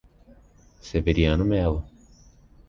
[0.89, 1.85] Severiano Melo